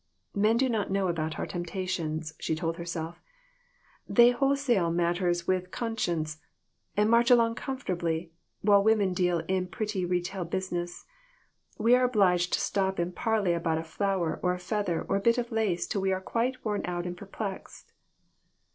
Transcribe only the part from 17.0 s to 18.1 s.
and per plexed."